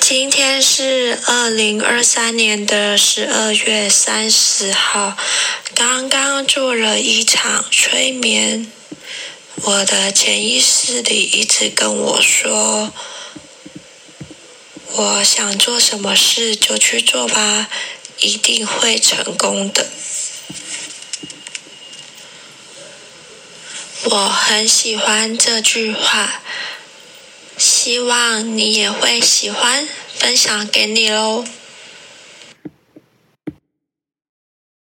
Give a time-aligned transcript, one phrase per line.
[0.00, 5.18] 今天是二零二三年的十二月三十号，
[5.74, 8.72] 刚刚做了一场催眠。
[9.56, 12.90] 我的潜意识里一直跟我说，
[14.92, 17.68] 我想做什么事就去做吧，
[18.20, 19.86] 一定会成功的。
[24.04, 26.40] 我很喜欢这句话。
[27.84, 31.44] 希望你也会喜欢，分享给你喽。